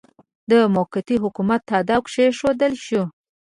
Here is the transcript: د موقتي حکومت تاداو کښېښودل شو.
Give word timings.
د 0.51 0.53
موقتي 0.75 1.15
حکومت 1.23 1.61
تاداو 1.69 2.01
کښېښودل 2.05 2.73
شو. 2.85 3.01